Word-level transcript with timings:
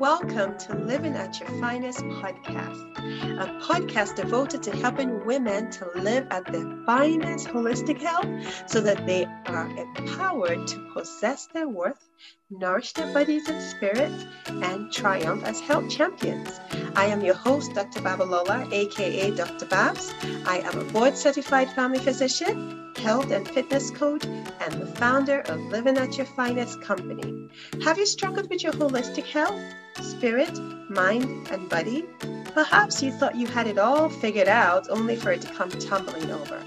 Welcome 0.00 0.56
to 0.60 0.74
Living 0.76 1.14
at 1.14 1.38
Your 1.38 1.50
Finest 1.60 2.00
podcast, 2.00 2.96
a 3.38 3.60
podcast 3.60 4.16
devoted 4.16 4.62
to 4.62 4.70
helping 4.70 5.26
women 5.26 5.70
to 5.72 5.90
live 5.94 6.26
at 6.30 6.50
their 6.50 6.64
finest 6.86 7.48
holistic 7.48 8.00
health 8.00 8.26
so 8.66 8.80
that 8.80 9.04
they 9.04 9.26
are 9.44 9.68
empowered 9.76 10.66
to 10.68 10.90
possess 10.94 11.48
their 11.52 11.68
worth, 11.68 12.08
nourish 12.48 12.94
their 12.94 13.12
bodies 13.12 13.46
and 13.50 13.60
spirits, 13.62 14.24
and 14.46 14.90
triumph 14.90 15.44
as 15.44 15.60
health 15.60 15.90
champions. 15.90 16.58
I 16.96 17.04
am 17.04 17.22
your 17.22 17.34
host, 17.34 17.74
Dr. 17.74 18.00
Babalola, 18.00 18.72
aka 18.72 19.36
Dr. 19.36 19.66
Babs. 19.66 20.14
I 20.46 20.60
am 20.60 20.78
a 20.78 20.84
board 20.84 21.14
certified 21.14 21.70
family 21.72 21.98
physician, 21.98 22.89
health 23.00 23.30
and 23.30 23.48
fitness 23.48 23.90
coach, 23.90 24.24
and 24.24 24.72
the 24.74 24.86
founder 24.86 25.40
of 25.40 25.58
Living 25.72 25.96
at 25.96 26.16
Your 26.18 26.26
Finest 26.26 26.82
company. 26.82 27.48
Have 27.82 27.98
you 27.98 28.04
struggled 28.04 28.50
with 28.50 28.62
your 28.62 28.72
holistic 28.72 29.24
health? 29.24 29.60
spirit, 30.02 30.58
mind, 30.90 31.48
and 31.50 31.68
body? 31.68 32.04
Perhaps 32.52 33.02
you 33.02 33.10
thought 33.12 33.36
you 33.36 33.46
had 33.46 33.66
it 33.66 33.78
all 33.78 34.08
figured 34.08 34.48
out 34.48 34.86
only 34.90 35.16
for 35.16 35.32
it 35.32 35.40
to 35.42 35.48
come 35.54 35.70
tumbling 35.70 36.30
over. 36.30 36.62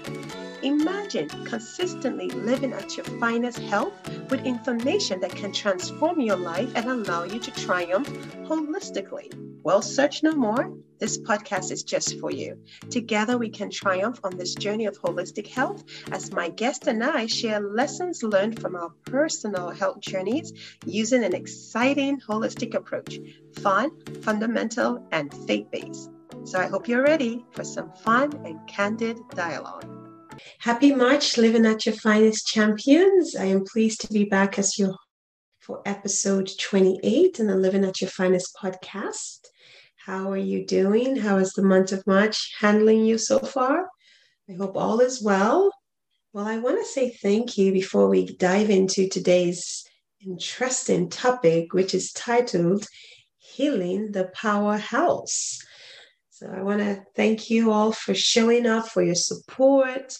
Imagine 0.64 1.28
consistently 1.44 2.30
living 2.30 2.72
at 2.72 2.96
your 2.96 3.04
finest 3.20 3.58
health 3.58 3.92
with 4.30 4.46
information 4.46 5.20
that 5.20 5.36
can 5.36 5.52
transform 5.52 6.20
your 6.20 6.38
life 6.38 6.72
and 6.74 6.86
allow 6.86 7.24
you 7.24 7.38
to 7.38 7.50
triumph 7.50 8.08
holistically. 8.46 9.30
Well, 9.62 9.82
search 9.82 10.22
no 10.22 10.32
more. 10.32 10.72
This 10.98 11.18
podcast 11.18 11.70
is 11.70 11.82
just 11.82 12.18
for 12.18 12.30
you. 12.30 12.58
Together, 12.88 13.36
we 13.36 13.50
can 13.50 13.68
triumph 13.68 14.20
on 14.24 14.38
this 14.38 14.54
journey 14.54 14.86
of 14.86 14.98
holistic 14.98 15.48
health 15.48 15.84
as 16.10 16.32
my 16.32 16.48
guest 16.48 16.86
and 16.86 17.04
I 17.04 17.26
share 17.26 17.60
lessons 17.60 18.22
learned 18.22 18.58
from 18.58 18.74
our 18.74 18.88
personal 19.04 19.68
health 19.68 20.00
journeys 20.00 20.50
using 20.86 21.24
an 21.24 21.34
exciting 21.34 22.20
holistic 22.20 22.72
approach 22.74 23.18
fun, 23.56 23.90
fundamental, 24.22 25.06
and 25.12 25.30
faith 25.46 25.70
based. 25.70 26.10
So 26.44 26.58
I 26.58 26.68
hope 26.68 26.88
you're 26.88 27.02
ready 27.02 27.44
for 27.52 27.64
some 27.64 27.92
fun 27.92 28.32
and 28.46 28.66
candid 28.66 29.18
dialogue. 29.34 30.03
Happy 30.58 30.94
March, 30.94 31.36
living 31.38 31.66
at 31.66 31.86
your 31.86 31.94
finest 31.94 32.46
champions. 32.46 33.36
I 33.36 33.44
am 33.44 33.64
pleased 33.64 34.00
to 34.00 34.12
be 34.12 34.24
back 34.24 34.58
as 34.58 34.78
your 34.78 34.96
for 35.60 35.80
episode 35.86 36.50
28 36.58 37.40
in 37.40 37.46
the 37.46 37.56
Living 37.56 37.84
at 37.84 38.00
Your 38.00 38.10
Finest 38.10 38.54
podcast. 38.60 39.40
How 39.96 40.30
are 40.30 40.36
you 40.36 40.66
doing? 40.66 41.16
How 41.16 41.38
is 41.38 41.52
the 41.52 41.62
month 41.62 41.92
of 41.92 42.06
March 42.06 42.54
handling 42.60 43.04
you 43.04 43.16
so 43.16 43.38
far? 43.38 43.88
I 44.48 44.54
hope 44.54 44.76
all 44.76 45.00
is 45.00 45.22
well. 45.22 45.70
Well, 46.32 46.46
I 46.46 46.58
want 46.58 46.80
to 46.80 46.84
say 46.84 47.10
thank 47.10 47.56
you 47.56 47.72
before 47.72 48.08
we 48.08 48.36
dive 48.36 48.68
into 48.70 49.08
today's 49.08 49.84
interesting 50.20 51.08
topic, 51.08 51.72
which 51.72 51.94
is 51.94 52.12
titled 52.12 52.86
Healing 53.38 54.12
the 54.12 54.30
Powerhouse. 54.34 55.58
So 56.44 56.50
I 56.54 56.62
want 56.62 56.80
to 56.80 57.02
thank 57.16 57.48
you 57.48 57.72
all 57.72 57.90
for 57.90 58.12
showing 58.12 58.66
up, 58.66 58.88
for 58.88 59.02
your 59.02 59.14
support. 59.14 60.18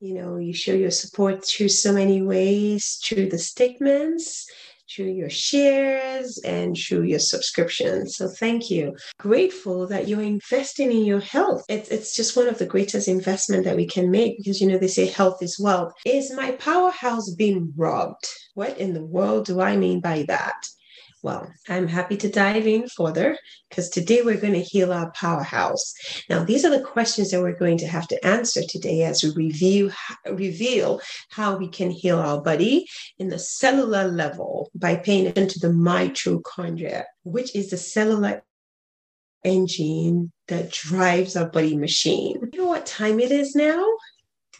You 0.00 0.14
know, 0.14 0.36
you 0.36 0.52
show 0.52 0.72
your 0.72 0.90
support 0.90 1.46
through 1.46 1.68
so 1.68 1.92
many 1.92 2.22
ways, 2.22 2.98
through 3.04 3.28
the 3.28 3.38
statements, 3.38 4.50
through 4.90 5.12
your 5.12 5.30
shares, 5.30 6.40
and 6.44 6.76
through 6.76 7.02
your 7.02 7.20
subscriptions. 7.20 8.16
So 8.16 8.26
thank 8.26 8.68
you. 8.68 8.96
Grateful 9.20 9.86
that 9.86 10.08
you're 10.08 10.22
investing 10.22 10.90
in 10.90 11.04
your 11.04 11.20
health. 11.20 11.62
It's, 11.68 11.88
it's 11.90 12.16
just 12.16 12.36
one 12.36 12.48
of 12.48 12.58
the 12.58 12.66
greatest 12.66 13.06
investment 13.06 13.64
that 13.64 13.76
we 13.76 13.86
can 13.86 14.10
make 14.10 14.38
because, 14.38 14.60
you 14.60 14.66
know, 14.66 14.78
they 14.78 14.88
say 14.88 15.06
health 15.06 15.40
is 15.40 15.60
wealth. 15.60 15.92
Is 16.04 16.32
my 16.32 16.50
powerhouse 16.52 17.30
being 17.30 17.72
robbed? 17.76 18.26
What 18.54 18.76
in 18.78 18.92
the 18.92 19.06
world 19.06 19.46
do 19.46 19.60
I 19.60 19.76
mean 19.76 20.00
by 20.00 20.24
that? 20.26 20.66
Well, 21.22 21.52
I'm 21.68 21.86
happy 21.86 22.16
to 22.16 22.30
dive 22.30 22.66
in 22.66 22.88
further 22.88 23.36
because 23.68 23.90
today 23.90 24.22
we're 24.22 24.40
going 24.40 24.54
to 24.54 24.62
heal 24.62 24.90
our 24.90 25.10
powerhouse. 25.12 25.92
Now, 26.30 26.44
these 26.44 26.64
are 26.64 26.70
the 26.70 26.82
questions 26.82 27.30
that 27.30 27.42
we're 27.42 27.58
going 27.58 27.76
to 27.78 27.86
have 27.86 28.08
to 28.08 28.26
answer 28.26 28.62
today 28.66 29.02
as 29.02 29.22
we 29.22 29.30
review 29.34 29.92
reveal 30.30 31.00
how 31.28 31.56
we 31.56 31.68
can 31.68 31.90
heal 31.90 32.18
our 32.18 32.40
body 32.40 32.86
in 33.18 33.28
the 33.28 33.38
cellular 33.38 34.08
level 34.08 34.70
by 34.74 34.96
paying 34.96 35.26
attention 35.26 35.60
to 35.60 35.68
the 35.68 35.74
mitochondria, 35.74 37.04
which 37.24 37.54
is 37.54 37.68
the 37.68 37.76
cellular 37.76 38.42
engine 39.44 40.32
that 40.48 40.72
drives 40.72 41.36
our 41.36 41.50
body 41.50 41.76
machine. 41.76 42.36
You 42.52 42.60
know 42.60 42.68
what 42.68 42.86
time 42.86 43.20
it 43.20 43.30
is 43.30 43.54
now? 43.54 43.86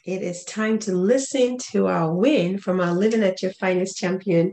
It 0.04 0.22
is 0.22 0.44
time 0.44 0.78
to 0.80 0.92
listen 0.92 1.56
to 1.70 1.86
our 1.86 2.12
win 2.12 2.58
from 2.58 2.80
our 2.80 2.92
Living 2.92 3.22
at 3.22 3.42
Your 3.42 3.52
Finest 3.52 3.96
champion 3.96 4.52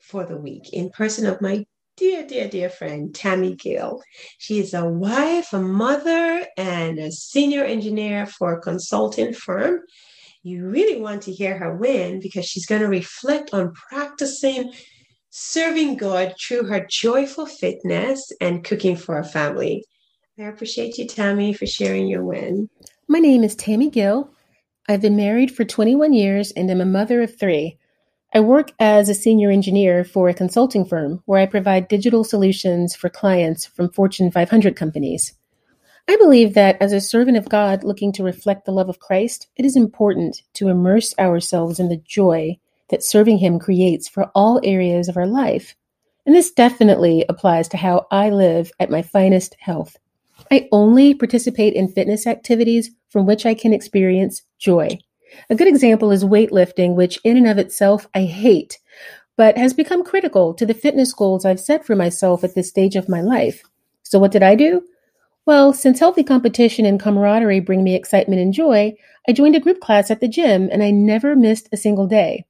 for 0.00 0.24
the 0.24 0.36
week 0.36 0.72
in 0.72 0.90
person 0.90 1.26
of 1.26 1.40
my 1.40 1.64
dear, 1.96 2.26
dear, 2.26 2.48
dear 2.48 2.70
friend, 2.70 3.14
Tammy 3.14 3.54
Gill. 3.54 4.02
She 4.38 4.58
is 4.58 4.72
a 4.72 4.88
wife, 4.88 5.52
a 5.52 5.60
mother, 5.60 6.46
and 6.56 6.98
a 6.98 7.12
senior 7.12 7.62
engineer 7.64 8.26
for 8.26 8.54
a 8.54 8.60
consulting 8.60 9.34
firm. 9.34 9.80
You 10.42 10.66
really 10.66 11.00
want 11.00 11.22
to 11.24 11.32
hear 11.32 11.58
her 11.58 11.76
win 11.76 12.20
because 12.20 12.46
she's 12.46 12.64
going 12.64 12.80
to 12.80 12.88
reflect 12.88 13.52
on 13.52 13.74
practicing 13.74 14.72
serving 15.28 15.96
God 15.96 16.34
through 16.40 16.64
her 16.64 16.86
joyful 16.88 17.46
fitness 17.46 18.32
and 18.40 18.64
cooking 18.64 18.96
for 18.96 19.16
her 19.16 19.24
family. 19.24 19.84
I 20.38 20.44
appreciate 20.44 20.96
you, 20.96 21.06
Tammy, 21.06 21.52
for 21.52 21.66
sharing 21.66 22.06
your 22.06 22.24
win. 22.24 22.70
My 23.08 23.18
name 23.18 23.44
is 23.44 23.54
Tammy 23.54 23.90
Gill. 23.90 24.30
I've 24.88 25.02
been 25.02 25.16
married 25.16 25.54
for 25.54 25.64
21 25.64 26.14
years 26.14 26.50
and 26.52 26.70
am 26.70 26.80
a 26.80 26.86
mother 26.86 27.20
of 27.22 27.38
three. 27.38 27.76
I 28.32 28.38
work 28.38 28.70
as 28.78 29.08
a 29.08 29.14
senior 29.14 29.50
engineer 29.50 30.04
for 30.04 30.28
a 30.28 30.34
consulting 30.34 30.84
firm 30.84 31.20
where 31.26 31.40
I 31.40 31.46
provide 31.46 31.88
digital 31.88 32.22
solutions 32.22 32.94
for 32.94 33.08
clients 33.08 33.66
from 33.66 33.90
Fortune 33.90 34.30
500 34.30 34.76
companies. 34.76 35.34
I 36.08 36.16
believe 36.16 36.54
that 36.54 36.80
as 36.80 36.92
a 36.92 37.00
servant 37.00 37.36
of 37.36 37.48
God 37.48 37.82
looking 37.82 38.12
to 38.12 38.22
reflect 38.22 38.66
the 38.66 38.72
love 38.72 38.88
of 38.88 39.00
Christ, 39.00 39.48
it 39.56 39.64
is 39.64 39.74
important 39.74 40.42
to 40.54 40.68
immerse 40.68 41.12
ourselves 41.18 41.80
in 41.80 41.88
the 41.88 41.96
joy 41.96 42.58
that 42.90 43.02
serving 43.02 43.38
Him 43.38 43.58
creates 43.58 44.08
for 44.08 44.30
all 44.32 44.60
areas 44.62 45.08
of 45.08 45.16
our 45.16 45.26
life. 45.26 45.74
And 46.24 46.32
this 46.32 46.52
definitely 46.52 47.24
applies 47.28 47.66
to 47.70 47.78
how 47.78 48.06
I 48.12 48.30
live 48.30 48.70
at 48.78 48.90
my 48.90 49.02
finest 49.02 49.56
health. 49.58 49.96
I 50.52 50.68
only 50.70 51.14
participate 51.14 51.74
in 51.74 51.88
fitness 51.88 52.28
activities 52.28 52.92
from 53.08 53.26
which 53.26 53.44
I 53.44 53.54
can 53.54 53.72
experience 53.72 54.42
joy. 54.56 55.00
A 55.48 55.54
good 55.54 55.68
example 55.68 56.10
is 56.10 56.24
weightlifting, 56.24 56.94
which 56.94 57.18
in 57.24 57.36
and 57.36 57.48
of 57.48 57.58
itself 57.58 58.06
I 58.14 58.22
hate, 58.22 58.78
but 59.36 59.56
has 59.56 59.72
become 59.72 60.04
critical 60.04 60.54
to 60.54 60.66
the 60.66 60.74
fitness 60.74 61.12
goals 61.12 61.44
I've 61.44 61.60
set 61.60 61.84
for 61.84 61.96
myself 61.96 62.44
at 62.44 62.54
this 62.54 62.68
stage 62.68 62.96
of 62.96 63.08
my 63.08 63.20
life. 63.20 63.62
So 64.02 64.18
what 64.18 64.32
did 64.32 64.42
I 64.42 64.54
do? 64.54 64.82
Well, 65.46 65.72
since 65.72 65.98
healthy 65.98 66.22
competition 66.22 66.84
and 66.84 67.00
camaraderie 67.00 67.60
bring 67.60 67.82
me 67.82 67.94
excitement 67.94 68.40
and 68.40 68.52
joy, 68.52 68.94
I 69.28 69.32
joined 69.32 69.56
a 69.56 69.60
group 69.60 69.80
class 69.80 70.10
at 70.10 70.20
the 70.20 70.28
gym 70.28 70.68
and 70.70 70.82
I 70.82 70.90
never 70.90 71.34
missed 71.34 71.68
a 71.72 71.76
single 71.76 72.06
day. 72.06 72.44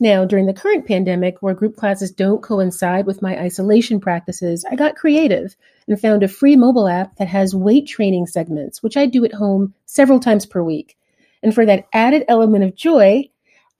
Now, 0.00 0.24
during 0.24 0.46
the 0.46 0.52
current 0.52 0.84
pandemic, 0.84 1.40
where 1.40 1.54
group 1.54 1.76
classes 1.76 2.10
don't 2.10 2.42
coincide 2.42 3.06
with 3.06 3.22
my 3.22 3.38
isolation 3.38 4.00
practices, 4.00 4.64
I 4.68 4.74
got 4.74 4.96
creative 4.96 5.54
and 5.86 6.00
found 6.00 6.24
a 6.24 6.28
free 6.28 6.56
mobile 6.56 6.88
app 6.88 7.14
that 7.16 7.28
has 7.28 7.54
weight 7.54 7.86
training 7.86 8.26
segments, 8.26 8.82
which 8.82 8.96
I 8.96 9.06
do 9.06 9.24
at 9.24 9.34
home 9.34 9.74
several 9.86 10.18
times 10.18 10.44
per 10.44 10.60
week. 10.60 10.96
And 11.42 11.54
for 11.54 11.66
that 11.66 11.86
added 11.92 12.24
element 12.28 12.64
of 12.64 12.74
joy, 12.74 13.30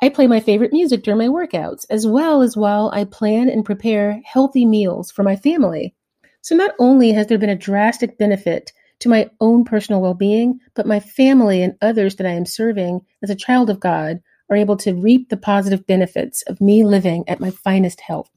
I 0.00 0.09
play 0.09 0.27
my 0.27 0.41
favorite 0.41 0.73
music 0.73 1.05
during 1.05 1.19
my 1.19 1.28
workouts, 1.28 1.87
as 1.89 2.06
well 2.06 2.43
as 2.43 2.56
while 2.56 2.91
I 2.93 3.05
plan 3.05 3.49
and 3.49 3.65
prepare 3.65 4.21
healthy 4.25 4.67
meals 4.67 5.11
for 5.12 5.23
my 5.23 5.37
family. 5.37 5.95
So 6.41 6.56
not 6.56 6.75
only 6.81 7.12
has 7.12 7.28
there 7.28 7.39
been 7.39 7.51
a 7.51 7.56
drastic 7.56 8.19
benefit 8.19 8.72
to 8.99 9.09
my 9.09 9.31
own 9.41 9.65
personal 9.65 10.01
well 10.01 10.15
being, 10.15 10.59
but 10.75 10.87
my 10.87 10.99
family 10.99 11.62
and 11.62 11.77
others 11.81 12.17
that 12.17 12.27
I 12.27 12.33
am 12.33 12.47
serving 12.47 13.01
as 13.22 13.31
a 13.31 13.37
child 13.37 13.71
of 13.71 13.78
God 13.78 14.21
are 14.51 14.56
able 14.56 14.77
to 14.78 14.95
reap 14.95 15.28
the 15.28 15.37
positive 15.37 15.87
benefits 15.87 16.43
of 16.43 16.61
me 16.61 16.84
living 16.84 17.25
at 17.28 17.41
my 17.41 17.51
finest 17.51 18.01
health. 18.01 18.28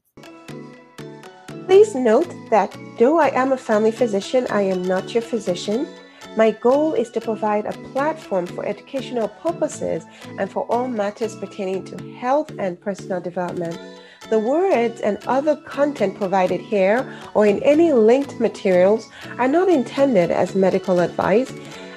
Please 1.66 1.96
note 1.96 2.32
that 2.50 2.76
though 2.98 3.18
I 3.18 3.28
am 3.28 3.50
a 3.50 3.56
family 3.56 3.90
physician, 3.90 4.46
I 4.50 4.62
am 4.62 4.82
not 4.82 5.14
your 5.14 5.22
physician. 5.22 5.88
My 6.36 6.50
goal 6.50 6.92
is 6.92 7.10
to 7.12 7.20
provide 7.20 7.64
a 7.64 7.72
platform 7.92 8.46
for 8.46 8.66
educational 8.66 9.28
purposes 9.28 10.04
and 10.38 10.50
for 10.50 10.66
all 10.70 10.86
matters 10.86 11.34
pertaining 11.34 11.84
to 11.86 12.12
health 12.12 12.50
and 12.58 12.78
personal 12.78 13.22
development. 13.22 13.78
The 14.28 14.38
words 14.38 15.00
and 15.00 15.16
other 15.26 15.56
content 15.56 16.18
provided 16.18 16.60
here 16.60 17.10
or 17.32 17.46
in 17.46 17.62
any 17.62 17.94
linked 17.94 18.38
materials 18.38 19.08
are 19.38 19.48
not 19.48 19.70
intended 19.70 20.30
as 20.30 20.54
medical 20.54 21.00
advice 21.00 21.50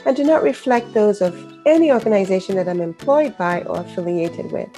and 0.06 0.16
do 0.16 0.24
not 0.24 0.42
reflect 0.42 0.94
those 0.94 1.22
of 1.22 1.36
any 1.66 1.92
organization 1.92 2.56
that 2.56 2.70
I'm 2.70 2.80
employed 2.80 3.38
by 3.38 3.64
or 3.64 3.82
affiliated 3.82 4.54
with. 4.54 4.70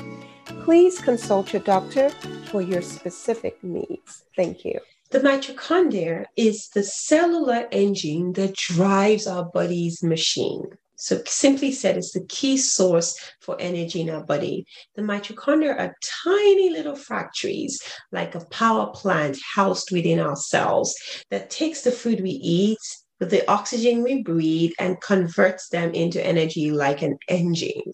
Please 0.63 0.99
consult 0.99 1.53
your 1.53 1.61
doctor 1.61 2.09
for 2.49 2.63
your 2.63 2.81
specific 2.81 3.63
needs. 3.63 4.23
Thank 4.35 4.65
you. 4.65 4.79
The 5.11 5.19
mitochondria 5.19 6.27
is 6.37 6.69
the 6.69 6.83
cellular 6.83 7.67
engine 7.69 8.31
that 8.33 8.55
drives 8.55 9.27
our 9.27 9.43
body's 9.43 10.01
machine. 10.01 10.63
So, 10.95 11.21
simply 11.25 11.73
said, 11.73 11.97
it's 11.97 12.13
the 12.13 12.23
key 12.29 12.55
source 12.55 13.19
for 13.41 13.59
energy 13.59 13.99
in 13.99 14.09
our 14.09 14.23
body. 14.23 14.65
The 14.95 15.01
mitochondria 15.01 15.77
are 15.77 15.97
tiny 16.23 16.69
little 16.69 16.95
factories, 16.95 17.81
like 18.13 18.35
a 18.35 18.45
power 18.45 18.87
plant 18.93 19.37
housed 19.53 19.91
within 19.91 20.21
our 20.21 20.37
cells, 20.37 20.95
that 21.29 21.49
takes 21.49 21.81
the 21.81 21.91
food 21.91 22.21
we 22.21 22.29
eat, 22.29 22.79
the 23.19 23.45
oxygen 23.51 24.03
we 24.03 24.23
breathe, 24.23 24.71
and 24.79 25.01
converts 25.01 25.67
them 25.67 25.93
into 25.93 26.25
energy 26.25 26.71
like 26.71 27.01
an 27.01 27.17
engine. 27.27 27.91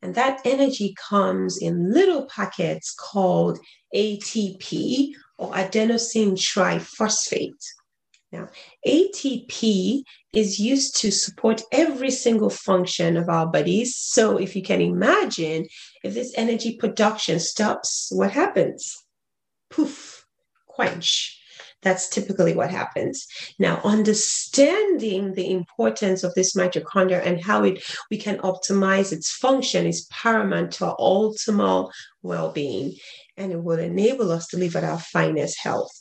And 0.00 0.14
that 0.14 0.42
energy 0.44 0.94
comes 1.08 1.58
in 1.58 1.92
little 1.92 2.26
packets 2.26 2.94
called 2.94 3.58
ATP 3.92 5.12
or 5.38 5.52
adenosine 5.52 6.36
triphosphate. 6.36 7.62
Now, 8.32 8.48
ATP 8.86 10.02
is 10.32 10.58
used 10.58 10.96
to 11.00 11.10
support 11.10 11.62
every 11.70 12.10
single 12.10 12.50
function 12.50 13.16
of 13.16 13.28
our 13.28 13.46
bodies. 13.46 13.96
So, 13.96 14.36
if 14.36 14.56
you 14.56 14.62
can 14.62 14.80
imagine, 14.80 15.66
if 16.02 16.14
this 16.14 16.34
energy 16.36 16.76
production 16.76 17.38
stops, 17.38 18.08
what 18.10 18.32
happens? 18.32 19.04
Poof, 19.70 20.26
quench. 20.66 21.40
That's 21.82 22.08
typically 22.08 22.54
what 22.54 22.70
happens. 22.70 23.26
Now, 23.60 23.80
understanding 23.84 25.34
the 25.34 25.52
importance 25.52 26.24
of 26.24 26.34
this 26.34 26.56
mitochondria 26.56 27.24
and 27.24 27.40
how 27.40 27.62
it 27.62 27.82
we 28.10 28.18
can 28.18 28.38
optimize 28.38 29.12
its 29.12 29.30
function 29.30 29.86
is 29.86 30.08
paramount 30.10 30.72
to 30.72 30.86
our 30.86 30.96
optimal 30.96 31.92
well-being, 32.22 32.96
and 33.36 33.52
it 33.52 33.62
will 33.62 33.78
enable 33.78 34.32
us 34.32 34.46
to 34.48 34.56
live 34.56 34.76
at 34.76 34.84
our 34.84 34.98
finest 34.98 35.58
health. 35.58 35.92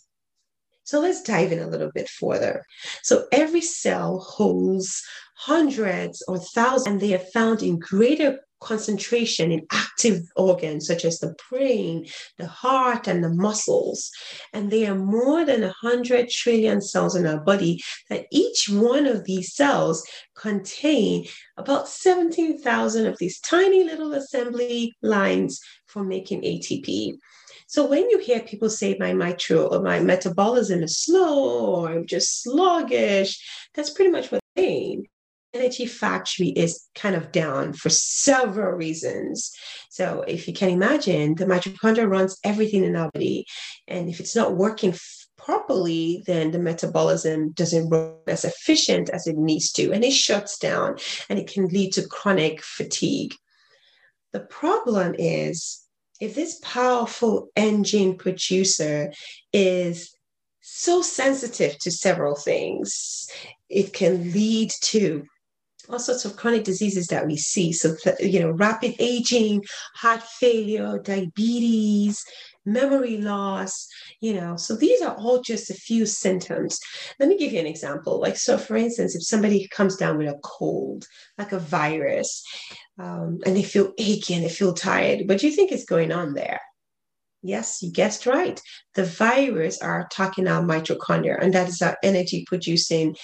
So 0.83 0.99
let's 0.99 1.23
dive 1.23 1.51
in 1.51 1.59
a 1.59 1.67
little 1.67 1.91
bit 1.93 2.07
further. 2.07 2.63
So 3.01 3.25
every 3.31 3.61
cell 3.61 4.19
holds 4.19 5.03
hundreds 5.35 6.23
or 6.27 6.37
thousands, 6.37 6.87
and 6.87 7.01
they 7.01 7.15
are 7.15 7.31
found 7.33 7.63
in 7.63 7.79
greater 7.79 8.39
concentration 8.59 9.51
in 9.51 9.65
active 9.71 10.21
organs 10.35 10.87
such 10.87 11.05
as 11.05 11.19
the 11.19 11.35
brain, 11.49 12.05
the 12.37 12.47
heart, 12.47 13.07
and 13.07 13.23
the 13.23 13.29
muscles. 13.29 14.11
And 14.53 14.71
there 14.71 14.91
are 14.91 14.97
more 14.97 15.45
than 15.45 15.61
100 15.61 16.29
trillion 16.29 16.81
cells 16.81 17.15
in 17.15 17.25
our 17.25 17.39
body 17.39 17.81
that 18.09 18.25
each 18.31 18.69
one 18.69 19.05
of 19.05 19.25
these 19.25 19.53
cells 19.55 20.05
contain 20.35 21.25
about 21.57 21.87
17,000 21.87 23.05
of 23.05 23.17
these 23.17 23.39
tiny 23.39 23.83
little 23.83 24.13
assembly 24.13 24.93
lines 25.01 25.59
for 25.87 26.03
making 26.03 26.41
ATP. 26.41 27.17
So 27.67 27.85
when 27.87 28.09
you 28.09 28.19
hear 28.19 28.41
people 28.41 28.69
say 28.69 28.95
my 28.99 29.13
mitral 29.13 29.73
or 29.73 29.81
my 29.81 29.99
metabolism 29.99 30.83
is 30.83 31.03
slow 31.03 31.65
or 31.65 31.89
I'm 31.89 32.05
just 32.05 32.43
sluggish, 32.43 33.41
that's 33.73 33.89
pretty 33.89 34.11
much 34.11 34.31
what 34.31 34.41
they 34.55 34.61
mean. 34.61 35.05
Energy 35.55 35.85
factory 35.85 36.49
is 36.49 36.85
kind 36.95 37.15
of 37.15 37.31
down 37.31 37.71
for 37.71 37.89
several 37.89 38.73
reasons. 38.73 39.55
So 39.89 40.25
if 40.27 40.49
you 40.49 40.53
can 40.53 40.69
imagine, 40.69 41.35
the 41.35 41.45
mitochondria 41.45 42.09
runs 42.09 42.37
everything 42.43 42.83
in 42.83 42.97
our 42.97 43.09
body, 43.11 43.45
and 43.87 44.09
if 44.09 44.19
it's 44.19 44.35
not 44.35 44.57
working 44.57 44.93
properly, 45.37 46.23
then 46.27 46.51
the 46.51 46.59
metabolism 46.59 47.51
doesn't 47.51 47.89
run 47.89 48.15
as 48.27 48.43
efficient 48.43 49.09
as 49.11 49.27
it 49.27 49.37
needs 49.37 49.71
to, 49.73 49.93
and 49.93 50.03
it 50.03 50.11
shuts 50.11 50.57
down, 50.57 50.97
and 51.29 51.39
it 51.39 51.47
can 51.47 51.67
lead 51.67 51.93
to 51.93 52.05
chronic 52.05 52.61
fatigue. 52.61 53.33
The 54.33 54.41
problem 54.41 55.15
is 55.17 55.85
if 56.19 56.35
this 56.35 56.59
powerful 56.63 57.47
engine 57.55 58.17
producer 58.17 59.13
is 59.53 60.13
so 60.59 61.01
sensitive 61.01 61.77
to 61.79 61.91
several 61.91 62.35
things, 62.35 63.29
it 63.69 63.93
can 63.93 64.33
lead 64.33 64.71
to 64.81 65.23
all 65.89 65.99
sorts 65.99 66.25
of 66.25 66.35
chronic 66.35 66.63
diseases 66.63 67.07
that 67.07 67.25
we 67.25 67.37
see. 67.37 67.71
So, 67.71 67.95
you 68.19 68.39
know, 68.39 68.51
rapid 68.51 68.95
aging, 68.99 69.63
heart 69.95 70.23
failure, 70.23 70.99
diabetes, 70.99 72.23
memory 72.65 73.17
loss, 73.17 73.87
you 74.21 74.33
know. 74.33 74.55
So 74.57 74.75
these 74.75 75.01
are 75.01 75.15
all 75.15 75.41
just 75.41 75.69
a 75.69 75.75
few 75.75 76.05
symptoms. 76.05 76.79
Let 77.19 77.29
me 77.29 77.37
give 77.37 77.53
you 77.53 77.59
an 77.59 77.67
example. 77.67 78.19
Like, 78.19 78.37
so 78.37 78.57
for 78.57 78.75
instance, 78.75 79.15
if 79.15 79.23
somebody 79.23 79.67
comes 79.69 79.95
down 79.95 80.17
with 80.17 80.27
a 80.27 80.39
cold, 80.43 81.05
like 81.37 81.51
a 81.51 81.59
virus, 81.59 82.43
um, 82.97 83.39
and 83.45 83.55
they 83.55 83.63
feel 83.63 83.93
achy 83.97 84.33
and 84.33 84.43
they 84.43 84.49
feel 84.49 84.73
tired. 84.73 85.27
What 85.27 85.39
do 85.39 85.47
you 85.47 85.53
think 85.53 85.71
is 85.71 85.85
going 85.85 86.11
on 86.11 86.33
there? 86.33 86.61
Yes, 87.41 87.83
you 87.83 87.91
guessed 87.91 88.25
right. 88.25 88.59
The 88.95 89.05
virus 89.05 89.79
are 89.79 90.01
attacking 90.01 90.47
our 90.47 90.63
mitochondria, 90.63 91.37
and 91.39 91.53
that 91.53 91.67
is 91.67 91.81
our 91.81 91.95
energy 92.01 92.43
producing 92.47 93.15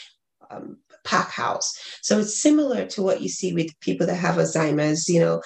um, 0.52 0.78
pack 1.04 1.30
house. 1.30 1.74
So 2.02 2.20
it's 2.20 2.42
similar 2.42 2.86
to 2.88 3.02
what 3.02 3.22
you 3.22 3.30
see 3.30 3.54
with 3.54 3.80
people 3.80 4.08
that 4.08 4.16
have 4.16 4.36
Alzheimer's. 4.36 5.08
You 5.10 5.20
know, 5.20 5.42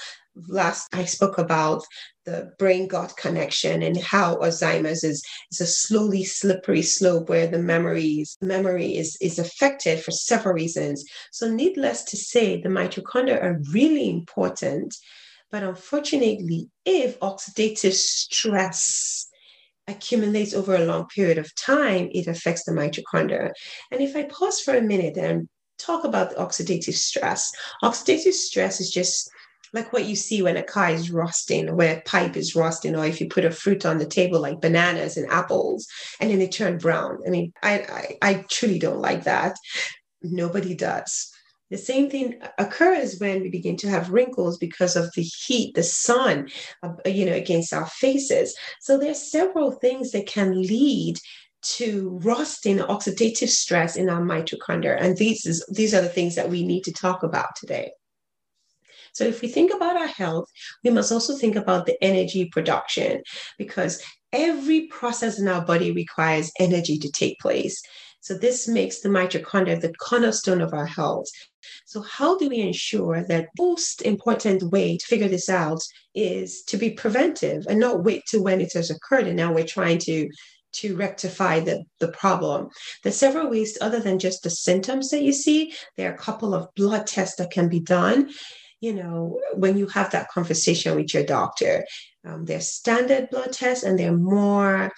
last 0.47 0.87
I 0.93 1.05
spoke 1.05 1.37
about 1.37 1.83
the 2.25 2.51
brain 2.57 2.87
gut 2.87 3.15
connection 3.17 3.83
and 3.83 3.97
how 3.97 4.37
Alzheimer's 4.37 5.03
is, 5.03 5.23
is 5.51 5.61
a 5.61 5.67
slowly 5.67 6.23
slippery 6.23 6.81
slope 6.81 7.29
where 7.29 7.47
the 7.47 7.59
memories 7.59 8.35
memory 8.41 8.97
is, 8.97 9.17
is 9.21 9.39
affected 9.39 10.03
for 10.03 10.11
several 10.11 10.55
reasons. 10.55 11.05
So 11.31 11.49
needless 11.49 12.03
to 12.05 12.17
say, 12.17 12.61
the 12.61 12.69
mitochondria 12.69 13.41
are 13.41 13.61
really 13.71 14.09
important. 14.09 14.95
But 15.51 15.63
unfortunately, 15.63 16.69
if 16.85 17.19
oxidative 17.19 17.93
stress 17.93 19.27
accumulates 19.87 20.53
over 20.53 20.75
a 20.75 20.85
long 20.85 21.07
period 21.07 21.37
of 21.37 21.53
time, 21.55 22.09
it 22.11 22.27
affects 22.27 22.63
the 22.63 22.71
mitochondria. 22.71 23.51
And 23.91 24.01
if 24.01 24.15
I 24.15 24.23
pause 24.23 24.59
for 24.59 24.75
a 24.75 24.81
minute 24.81 25.17
and 25.17 25.47
talk 25.77 26.03
about 26.03 26.31
the 26.31 26.37
oxidative 26.37 26.95
stress, 26.95 27.51
oxidative 27.83 28.33
stress 28.33 28.81
is 28.81 28.91
just 28.91 29.29
like 29.73 29.91
what 29.91 30.05
you 30.05 30.15
see 30.15 30.41
when 30.41 30.57
a 30.57 30.63
car 30.63 30.89
is 30.89 31.11
rusting, 31.11 31.75
where 31.75 31.97
a 31.97 32.01
pipe 32.01 32.37
is 32.37 32.55
rusting, 32.55 32.95
or 32.95 33.05
if 33.05 33.19
you 33.19 33.27
put 33.27 33.45
a 33.45 33.51
fruit 33.51 33.85
on 33.85 33.97
the 33.97 34.05
table 34.05 34.39
like 34.39 34.61
bananas 34.61 35.17
and 35.17 35.29
apples, 35.29 35.87
and 36.19 36.31
then 36.31 36.39
they 36.39 36.47
turn 36.47 36.77
brown. 36.77 37.19
I 37.27 37.29
mean, 37.29 37.51
I, 37.61 38.17
I, 38.21 38.29
I 38.29 38.45
truly 38.49 38.79
don't 38.79 39.01
like 39.01 39.25
that. 39.25 39.57
Nobody 40.23 40.75
does. 40.75 41.34
The 41.71 41.77
same 41.77 42.09
thing 42.09 42.39
occurs 42.59 43.17
when 43.19 43.41
we 43.41 43.49
begin 43.49 43.75
to 43.77 43.89
have 43.89 44.11
wrinkles 44.11 44.57
because 44.57 44.95
of 44.95 45.11
the 45.15 45.23
heat, 45.23 45.73
the 45.73 45.83
sun, 45.83 46.49
uh, 46.83 46.93
you 47.05 47.25
know, 47.25 47.33
against 47.33 47.73
our 47.73 47.87
faces. 47.87 48.55
So 48.81 48.97
there's 48.97 49.31
several 49.31 49.71
things 49.71 50.11
that 50.11 50.27
can 50.27 50.61
lead 50.61 51.17
to 51.63 52.19
rusting 52.23 52.77
oxidative 52.77 53.49
stress 53.49 53.95
in 53.95 54.09
our 54.09 54.21
mitochondria. 54.21 55.01
And 55.01 55.17
these 55.17 55.45
is 55.47 55.65
these 55.71 55.95
are 55.95 56.01
the 56.01 56.09
things 56.09 56.35
that 56.35 56.49
we 56.49 56.65
need 56.65 56.83
to 56.83 56.93
talk 56.93 57.23
about 57.23 57.55
today. 57.55 57.91
So 59.13 59.23
if 59.23 59.41
we 59.41 59.47
think 59.47 59.73
about 59.73 59.97
our 59.97 60.07
health, 60.07 60.49
we 60.83 60.91
must 60.91 61.11
also 61.11 61.35
think 61.35 61.55
about 61.55 61.85
the 61.85 61.97
energy 62.03 62.45
production 62.45 63.23
because 63.57 64.03
every 64.33 64.87
process 64.87 65.39
in 65.39 65.47
our 65.47 65.65
body 65.65 65.91
requires 65.91 66.51
energy 66.59 66.99
to 66.99 67.09
take 67.11 67.39
place. 67.39 67.81
So 68.25 68.33
this 68.33 68.67
makes 68.67 69.01
the 69.01 69.09
mitochondria 69.09 69.79
the 69.79 69.93
cornerstone 69.93 70.59
of 70.59 70.73
our 70.73 70.87
health. 70.87 71.27
So 71.85 72.01
how 72.01 72.35
do 72.39 72.49
we 72.49 72.57
ensure 72.57 73.23
that 73.27 73.49
most 73.59 74.01
important 74.01 74.63
way 74.63 74.97
to 74.97 75.05
figure 75.05 75.27
this 75.27 75.47
out 75.47 75.83
is 76.15 76.63
to 76.63 76.77
be 76.77 76.89
preventive 76.89 77.67
and 77.69 77.79
not 77.79 78.03
wait 78.03 78.23
to 78.29 78.41
when 78.41 78.61
it 78.61 78.73
has 78.73 78.89
occurred 78.89 79.27
and 79.27 79.37
now 79.37 79.53
we're 79.53 79.63
trying 79.63 79.99
to 79.99 80.27
to 80.79 80.95
rectify 80.95 81.59
the, 81.59 81.83
the 81.99 82.07
problem. 82.07 82.69
There's 83.03 83.15
several 83.15 83.49
ways 83.49 83.77
other 83.79 83.99
than 83.99 84.17
just 84.17 84.41
the 84.41 84.49
symptoms 84.49 85.09
that 85.09 85.21
you 85.21 85.31
see. 85.31 85.73
There 85.95 86.09
are 86.09 86.15
a 86.15 86.17
couple 86.17 86.55
of 86.55 86.73
blood 86.75 87.05
tests 87.05 87.37
that 87.37 87.51
can 87.51 87.69
be 87.69 87.79
done 87.79 88.31
you 88.81 88.93
know, 88.93 89.39
when 89.53 89.77
you 89.77 89.87
have 89.87 90.11
that 90.11 90.29
conversation 90.29 90.95
with 90.95 91.11
your 91.13 91.23
doctor, 91.23 91.85
um, 92.23 92.45
there's 92.45 92.67
standard 92.67 93.29
blood 93.31 93.51
tests 93.51 93.83
and 93.83 93.97
there 93.97 94.11
are 94.11 94.17
more 94.17 94.91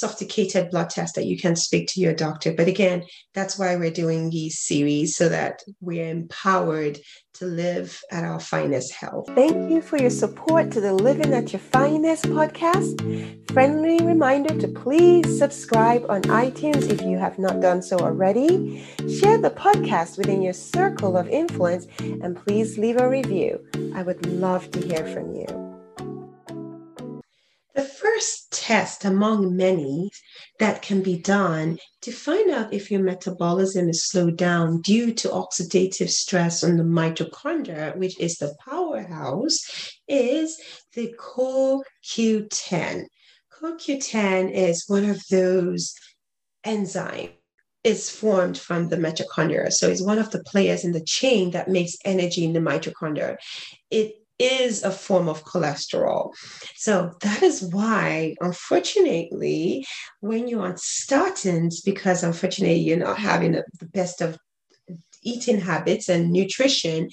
sophisticated 0.00 0.70
blood 0.70 0.90
test 0.90 1.14
that 1.14 1.26
you 1.26 1.38
can 1.38 1.54
speak 1.54 1.86
to 1.88 2.00
your 2.00 2.14
doctor. 2.14 2.52
But 2.52 2.68
again, 2.68 3.04
that's 3.34 3.58
why 3.58 3.76
we're 3.76 3.90
doing 3.90 4.30
these 4.30 4.58
series 4.58 5.14
so 5.14 5.28
that 5.28 5.62
we're 5.80 6.08
empowered 6.08 6.98
to 7.34 7.46
live 7.46 8.02
at 8.10 8.24
our 8.24 8.40
finest 8.40 8.92
health. 8.92 9.26
Thank 9.34 9.70
you 9.70 9.80
for 9.80 9.96
your 9.96 10.10
support 10.10 10.70
to 10.72 10.80
the 10.80 10.92
Living 10.92 11.32
at 11.32 11.52
Your 11.52 11.60
Finest 11.60 12.24
podcast. 12.24 13.52
Friendly 13.52 14.04
reminder 14.04 14.58
to 14.58 14.68
please 14.68 15.38
subscribe 15.38 16.04
on 16.08 16.22
iTunes 16.22 16.90
if 16.90 17.02
you 17.02 17.18
have 17.18 17.38
not 17.38 17.60
done 17.60 17.82
so 17.82 17.98
already. 17.98 18.84
Share 19.20 19.38
the 19.38 19.50
podcast 19.50 20.18
within 20.18 20.42
your 20.42 20.52
circle 20.52 21.16
of 21.16 21.28
influence 21.28 21.86
and 21.98 22.36
please 22.36 22.78
leave 22.78 23.00
a 23.00 23.08
review. 23.08 23.64
I 23.94 24.02
would 24.02 24.26
love 24.26 24.70
to 24.72 24.80
hear 24.80 25.06
from 25.06 25.34
you. 25.34 25.69
First 28.00 28.50
test 28.50 29.04
among 29.04 29.56
many 29.56 30.10
that 30.58 30.80
can 30.80 31.02
be 31.02 31.18
done 31.18 31.78
to 32.00 32.10
find 32.10 32.50
out 32.50 32.72
if 32.72 32.90
your 32.90 33.02
metabolism 33.02 33.90
is 33.90 34.06
slowed 34.06 34.38
down 34.38 34.80
due 34.80 35.12
to 35.12 35.28
oxidative 35.28 36.08
stress 36.08 36.64
on 36.64 36.78
the 36.78 36.82
mitochondria, 36.82 37.94
which 37.98 38.18
is 38.18 38.38
the 38.38 38.54
powerhouse, 38.64 39.98
is 40.08 40.58
the 40.94 41.14
CoQ10. 41.18 43.04
CoQ10 43.52 44.50
is 44.50 44.84
one 44.88 45.04
of 45.04 45.22
those 45.30 45.94
enzymes 46.64 47.32
is 47.84 48.10
formed 48.10 48.58
from 48.58 48.88
the 48.88 48.96
mitochondria. 48.96 49.72
So 49.72 49.88
it's 49.88 50.02
one 50.02 50.18
of 50.18 50.30
the 50.30 50.44
players 50.44 50.84
in 50.84 50.92
the 50.92 51.04
chain 51.04 51.50
that 51.52 51.68
makes 51.68 51.96
energy 52.04 52.44
in 52.44 52.52
the 52.52 52.60
mitochondria. 52.60 53.36
It 53.90 54.19
is 54.40 54.82
a 54.82 54.90
form 54.90 55.28
of 55.28 55.44
cholesterol. 55.44 56.32
So 56.74 57.12
that 57.20 57.42
is 57.42 57.62
why, 57.62 58.34
unfortunately, 58.40 59.86
when 60.20 60.48
you're 60.48 60.66
on 60.66 60.74
statins, 60.74 61.84
because 61.84 62.22
unfortunately 62.22 62.78
you're 62.78 62.96
not 62.96 63.18
having 63.18 63.52
the 63.52 63.86
best 63.92 64.22
of 64.22 64.38
eating 65.22 65.60
habits 65.60 66.08
and 66.08 66.32
nutrition, 66.32 67.10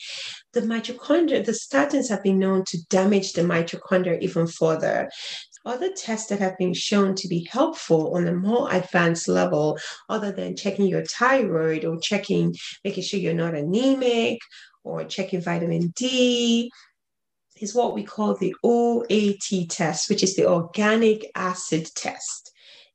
the 0.53 0.61
mitochondria, 0.61 1.45
the 1.45 1.51
statins 1.51 2.09
have 2.09 2.23
been 2.23 2.39
known 2.39 2.63
to 2.65 2.77
damage 2.89 3.33
the 3.33 3.41
mitochondria 3.41 4.19
even 4.21 4.47
further. 4.47 5.09
Other 5.65 5.91
tests 5.91 6.29
that 6.29 6.39
have 6.39 6.57
been 6.57 6.73
shown 6.73 7.13
to 7.15 7.27
be 7.27 7.45
helpful 7.51 8.15
on 8.15 8.25
a 8.25 8.33
more 8.33 8.71
advanced 8.71 9.27
level, 9.27 9.77
other 10.07 10.31
than 10.31 10.55
checking 10.55 10.85
your 10.85 11.03
thyroid 11.03 11.83
or 11.83 11.99
checking, 11.99 12.55
making 12.85 13.03
sure 13.03 13.19
you're 13.19 13.33
not 13.33 13.53
anemic 13.53 14.39
or 14.85 15.03
checking 15.03 15.41
vitamin 15.41 15.91
D, 15.97 16.71
is 17.61 17.75
what 17.75 17.93
we 17.93 18.03
call 18.03 18.35
the 18.35 18.55
OAT 18.63 19.69
test, 19.69 20.09
which 20.09 20.23
is 20.23 20.35
the 20.35 20.47
organic 20.47 21.29
acid 21.35 21.89
test. 21.95 22.47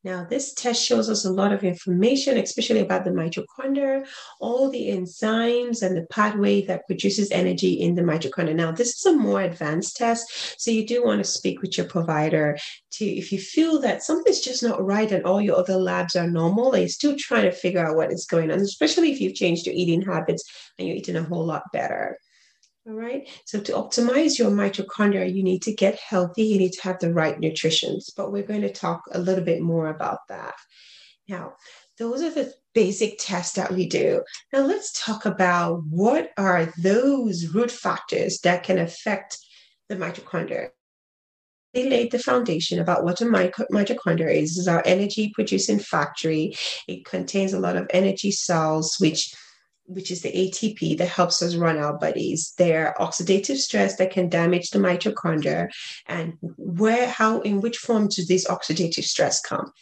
Now, 0.04 0.26
this 0.28 0.52
test 0.52 0.84
shows 0.84 1.08
us 1.08 1.24
a 1.24 1.32
lot 1.32 1.52
of 1.52 1.62
information, 1.62 2.36
especially 2.36 2.80
about 2.80 3.04
the 3.04 3.10
mitochondria, 3.10 4.04
all 4.40 4.68
the 4.68 4.88
enzymes 4.88 5.80
and 5.80 5.96
the 5.96 6.06
pathway 6.10 6.62
that 6.62 6.86
produces 6.88 7.30
energy 7.30 7.74
in 7.74 7.94
the 7.94 8.02
mitochondria. 8.02 8.56
Now, 8.56 8.72
this 8.72 8.96
is 8.96 9.06
a 9.06 9.16
more 9.16 9.42
advanced 9.42 9.96
test, 9.96 10.60
so 10.60 10.72
you 10.72 10.84
do 10.84 11.04
want 11.04 11.20
to 11.20 11.30
speak 11.30 11.62
with 11.62 11.78
your 11.78 11.86
provider 11.86 12.58
to 12.94 13.04
if 13.04 13.30
you 13.30 13.38
feel 13.38 13.80
that 13.82 14.02
something's 14.02 14.40
just 14.40 14.64
not 14.64 14.84
right 14.84 15.12
and 15.12 15.24
all 15.24 15.40
your 15.40 15.56
other 15.56 15.76
labs 15.76 16.16
are 16.16 16.28
normal, 16.28 16.72
and 16.72 16.82
you're 16.82 16.88
still 16.88 17.14
trying 17.16 17.44
to 17.44 17.52
figure 17.52 17.86
out 17.86 17.94
what 17.94 18.12
is 18.12 18.26
going 18.26 18.50
on, 18.50 18.58
especially 18.58 19.12
if 19.12 19.20
you've 19.20 19.36
changed 19.36 19.66
your 19.66 19.74
eating 19.76 20.02
habits 20.02 20.42
and 20.78 20.88
you're 20.88 20.96
eating 20.96 21.14
a 21.14 21.22
whole 21.22 21.46
lot 21.46 21.62
better. 21.72 22.18
All 22.84 22.94
right. 22.94 23.28
So 23.44 23.60
to 23.60 23.72
optimize 23.72 24.38
your 24.38 24.50
mitochondria, 24.50 25.32
you 25.32 25.44
need 25.44 25.62
to 25.62 25.74
get 25.74 26.00
healthy. 26.00 26.42
You 26.42 26.58
need 26.58 26.72
to 26.72 26.82
have 26.82 26.98
the 26.98 27.12
right 27.12 27.38
nutrition. 27.38 28.00
But 28.16 28.32
we're 28.32 28.42
going 28.42 28.62
to 28.62 28.72
talk 28.72 29.02
a 29.12 29.20
little 29.20 29.44
bit 29.44 29.62
more 29.62 29.86
about 29.86 30.18
that. 30.28 30.54
Now, 31.28 31.54
those 31.98 32.22
are 32.22 32.30
the 32.30 32.52
basic 32.74 33.18
tests 33.20 33.54
that 33.54 33.70
we 33.70 33.86
do. 33.86 34.22
Now 34.52 34.60
let's 34.60 34.92
talk 35.04 35.26
about 35.26 35.84
what 35.88 36.30
are 36.36 36.72
those 36.78 37.54
root 37.54 37.70
factors 37.70 38.40
that 38.40 38.64
can 38.64 38.78
affect 38.78 39.38
the 39.88 39.94
mitochondria. 39.94 40.70
They 41.74 41.88
laid 41.88 42.10
the 42.10 42.18
foundation 42.18 42.80
about 42.80 43.04
what 43.04 43.20
a 43.20 43.24
mitochondria 43.24 44.34
is. 44.42 44.58
Is 44.58 44.68
our 44.68 44.82
energy 44.84 45.30
producing 45.34 45.78
factory. 45.78 46.54
It 46.88 47.04
contains 47.04 47.52
a 47.52 47.60
lot 47.60 47.76
of 47.76 47.86
energy 47.90 48.30
cells, 48.30 48.96
which 48.98 49.32
which 49.94 50.10
is 50.10 50.22
the 50.22 50.32
ATP 50.32 50.98
that 50.98 51.08
helps 51.08 51.42
us 51.42 51.56
run 51.56 51.78
our 51.78 51.98
bodies. 51.98 52.54
There 52.58 52.94
oxidative 52.98 53.56
stress 53.56 53.96
that 53.96 54.10
can 54.10 54.28
damage 54.28 54.70
the 54.70 54.78
mitochondria. 54.78 55.68
And 56.06 56.34
where, 56.40 57.08
how, 57.08 57.40
in 57.40 57.60
which 57.60 57.78
form 57.78 58.08
does 58.08 58.26
this 58.28 58.46
oxidative 58.46 59.04
stress 59.04 59.40
come? 59.40 59.72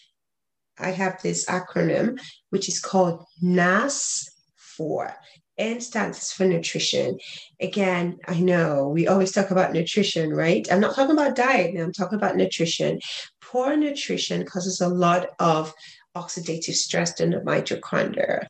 I 0.78 0.90
have 0.90 1.20
this 1.22 1.44
acronym, 1.46 2.18
which 2.50 2.68
is 2.68 2.80
called 2.80 3.24
NAS4. 3.42 5.14
N 5.58 5.80
stands 5.80 6.32
for 6.32 6.46
nutrition. 6.46 7.18
Again, 7.60 8.18
I 8.26 8.40
know 8.40 8.88
we 8.88 9.06
always 9.06 9.30
talk 9.30 9.50
about 9.50 9.74
nutrition, 9.74 10.30
right? 10.30 10.66
I'm 10.72 10.80
not 10.80 10.94
talking 10.94 11.14
about 11.14 11.36
diet 11.36 11.74
now, 11.74 11.82
I'm 11.82 11.92
talking 11.92 12.16
about 12.16 12.36
nutrition. 12.36 12.98
Poor 13.42 13.76
nutrition 13.76 14.46
causes 14.46 14.80
a 14.80 14.88
lot 14.88 15.28
of 15.38 15.74
oxidative 16.16 16.74
stress 16.74 17.20
in 17.20 17.30
the 17.30 17.40
mitochondria. 17.40 18.46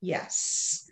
Yes. 0.00 0.85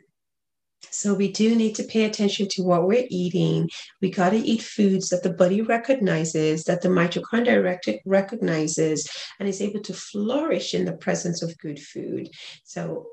So 0.95 1.13
we 1.13 1.31
do 1.33 1.57
need 1.57 1.75
to 1.75 1.83
pay 1.83 2.05
attention 2.05 2.47
to 2.53 2.63
what 2.63 2.87
we're 2.87 3.07
eating. 3.11 3.69
We 4.01 4.11
got 4.11 4.31
to 4.31 4.37
eat 4.37 4.63
foods 4.63 5.09
that 5.09 5.25
the 5.25 5.33
body 5.33 5.61
recognizes, 5.61 6.65
that 6.65 6.83
the 6.83 6.89
mitochondria 6.89 7.63
rec- 7.63 8.03
recognizes, 8.07 9.09
and 9.41 9.49
is 9.49 9.61
able 9.61 9.81
to 9.81 9.93
flourish 9.93 10.73
in 10.73 10.85
the 10.85 10.97
presence 10.97 11.43
of 11.43 11.59
good 11.59 11.81
food. 11.81 12.31
So 12.63 13.07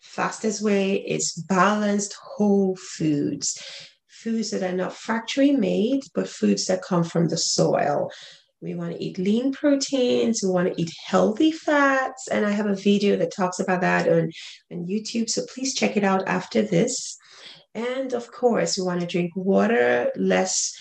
fastest 0.00 0.62
way 0.62 0.96
is 0.96 1.32
balanced 1.48 2.16
whole 2.20 2.76
foods. 2.76 3.62
Foods 4.08 4.50
that 4.50 4.64
are 4.64 4.76
not 4.76 4.92
factory 4.92 5.52
made, 5.52 6.00
but 6.14 6.28
foods 6.28 6.66
that 6.66 6.82
come 6.82 7.04
from 7.04 7.28
the 7.28 7.38
soil. 7.38 8.10
We 8.62 8.76
want 8.76 8.92
to 8.92 9.02
eat 9.02 9.18
lean 9.18 9.52
proteins. 9.52 10.40
We 10.42 10.50
want 10.50 10.72
to 10.72 10.80
eat 10.80 10.92
healthy 11.04 11.50
fats. 11.50 12.28
And 12.28 12.46
I 12.46 12.50
have 12.50 12.66
a 12.66 12.76
video 12.76 13.16
that 13.16 13.34
talks 13.34 13.58
about 13.58 13.80
that 13.80 14.08
on, 14.08 14.30
on 14.70 14.86
YouTube. 14.86 15.28
So 15.28 15.42
please 15.52 15.74
check 15.74 15.96
it 15.96 16.04
out 16.04 16.26
after 16.28 16.62
this. 16.62 17.18
And 17.74 18.12
of 18.12 18.30
course, 18.30 18.78
we 18.78 18.84
want 18.84 19.00
to 19.00 19.06
drink 19.06 19.32
water 19.34 20.12
less, 20.16 20.72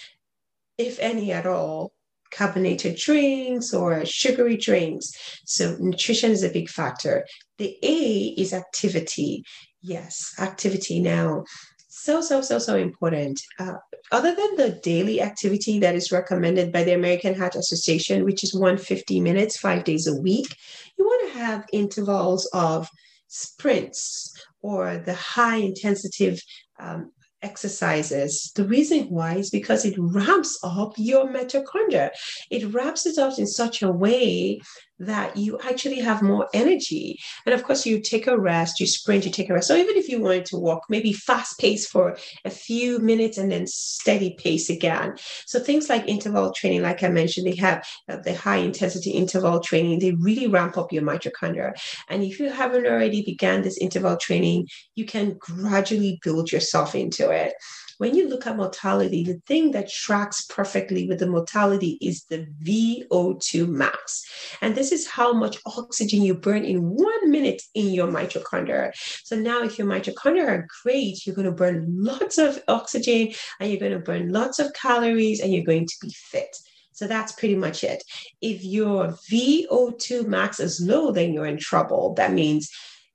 if 0.78 1.00
any 1.00 1.32
at 1.32 1.48
all, 1.48 1.94
carbonated 2.32 2.98
drinks 2.98 3.74
or 3.74 4.06
sugary 4.06 4.58
drinks. 4.58 5.12
So 5.46 5.76
nutrition 5.80 6.32
is 6.32 6.44
a 6.44 6.50
big 6.50 6.70
factor. 6.70 7.26
The 7.58 7.78
A 7.82 8.36
is 8.38 8.54
activity. 8.54 9.44
Yes, 9.82 10.36
activity. 10.40 11.00
Now, 11.00 11.46
so 11.94 12.22
so 12.22 12.40
so 12.40 12.58
so 12.58 12.78
important 12.78 13.42
uh, 13.60 13.74
other 14.14 14.34
than 14.34 14.56
the 14.56 14.80
daily 14.82 15.22
activity 15.22 15.78
that 15.78 15.94
is 15.94 16.10
recommended 16.10 16.72
by 16.72 16.84
the 16.84 16.94
american 16.94 17.36
heart 17.36 17.54
association 17.56 18.24
which 18.24 18.46
is 18.46 18.54
150 18.54 19.20
minutes 19.20 19.58
five 19.58 19.84
days 19.84 20.08
a 20.08 20.16
week 20.16 20.56
you 20.98 21.04
want 21.04 21.34
to 21.34 21.38
have 21.38 21.68
intervals 21.74 22.46
of 22.54 22.88
sprints 23.28 24.34
or 24.62 24.98
the 25.00 25.14
high 25.14 25.58
intensity 25.58 26.38
um, 26.80 27.12
exercises. 27.42 28.52
The 28.56 28.66
reason 28.66 29.06
why 29.06 29.36
is 29.36 29.50
because 29.50 29.86
it 29.86 29.96
ramps 29.98 30.60
up 30.64 30.94
your 30.98 31.28
mitochondria. 31.28 32.12
It 32.50 32.72
ramps 32.74 33.06
it 33.06 33.18
up 33.18 33.38
in 33.40 33.48
such 33.48 33.82
a 33.82 33.92
way 33.92 34.62
that 35.02 35.36
you 35.36 35.60
actually 35.64 36.00
have 36.00 36.22
more 36.22 36.48
energy. 36.54 37.20
And 37.46 37.54
of 37.54 37.64
course, 37.64 37.86
you 37.86 38.00
take 38.00 38.28
a 38.28 38.38
rest, 38.38 38.80
you 38.80 38.88
sprint, 38.88 39.26
you 39.26 39.32
take 39.32 39.50
a 39.50 39.54
rest. 39.54 39.68
So 39.68 39.76
even 39.76 39.98
if 39.98 40.08
you 40.08 40.22
wanted 40.22 40.46
to 40.46 40.58
walk, 40.58 40.84
maybe 40.90 41.14
fast 41.14 41.60
pace 41.60 41.88
for 41.88 42.18
a 42.46 42.50
few 42.50 43.00
minutes 43.00 43.38
and 43.38 43.52
then 43.52 43.68
steady 43.68 44.36
pace 44.38 44.70
again. 44.70 45.16
So 45.46 45.60
things 45.60 45.90
like 45.90 46.08
interval 46.08 46.54
training, 46.54 46.84
like 46.84 47.04
I 47.04 47.10
mentioned, 47.10 47.48
they 47.48 47.56
have 47.56 47.86
uh, 48.08 48.18
the 48.18 48.36
high 48.36 48.58
intensity 48.58 49.12
interval 49.12 49.60
training. 49.60 50.00
They 50.00 50.12
really 50.12 50.48
ramp 50.48 50.78
up 50.78 50.92
your 50.92 51.04
mitochondria. 51.04 51.74
And 52.10 52.24
if 52.24 52.40
you 52.40 52.50
haven't 52.50 52.86
already 52.86 53.24
began 53.24 53.62
this 53.62 53.78
interval 53.78 54.18
training, 54.18 54.68
you 54.96 55.06
can 55.06 55.38
gradually 55.40 56.20
build 56.24 56.52
yourself 56.52 56.96
into 56.96 57.30
it 57.32 57.54
when 58.02 58.16
you 58.16 58.28
look 58.28 58.48
at 58.48 58.58
mortality, 58.58 59.24
the 59.24 59.40
thing 59.46 59.70
that 59.70 59.88
tracks 59.88 60.44
perfectly 60.46 61.08
with 61.08 61.20
the 61.20 61.28
mortality 61.28 62.00
is 62.02 62.24
the 62.24 62.48
VO2 62.66 63.68
max. 63.68 64.26
And 64.60 64.74
this 64.74 64.92
is 64.92 65.06
how 65.06 65.34
much 65.34 65.60
oxygen 65.68 66.24
you 66.24 66.34
burn 66.34 66.66
in 66.66 66.80
one 66.80 67.30
minute 67.30 67.62
in 67.76 67.94
your 67.94 68.08
mitochondria. 68.08 68.92
So 69.24 69.36
now, 69.36 69.62
if 69.62 69.78
your 69.78 69.86
mitochondria 69.86 70.48
are 70.48 70.68
great, 70.82 71.28
you're 71.28 71.36
going 71.36 71.46
to 71.46 71.52
burn 71.52 71.86
lots 71.96 72.40
of 72.40 72.60
oxygen 72.68 73.34
and 73.60 73.70
you're 73.70 73.80
going 73.80 73.92
to 73.92 74.00
burn 74.00 74.30
lots 74.30 74.58
of 74.58 74.74
calories 74.74 75.40
and 75.40 75.54
you're 75.54 75.64
going 75.64 75.86
to 75.86 75.96
be 76.02 76.10
fit. 76.10 76.58
So 76.94 77.06
that's 77.06 77.34
pretty 77.34 77.56
much 77.56 77.84
it. 77.84 78.02
If 78.42 78.64
your 78.64 79.10
VO2 79.32 80.26
max 80.26 80.60
is 80.60 80.82
low, 80.82 81.12
then 81.12 81.34
you're 81.34 81.46
in 81.46 81.60
trouble. 81.60 82.16
That 82.16 82.34
means 82.34 82.68